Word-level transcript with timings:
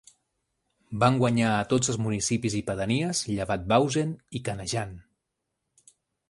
Van 1.03 1.17
guanyar 1.23 1.51
a 1.57 1.67
tots 1.73 1.91
els 1.93 1.99
municipis 2.05 2.55
i 2.61 2.61
pedanies 2.69 3.21
llevat 3.35 3.69
Bausen 3.75 4.17
i 4.41 4.43
Canejan. 4.49 4.97